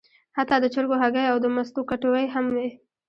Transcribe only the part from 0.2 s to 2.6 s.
حتی د چرګو هګۍ او د مستو کټوۍ هم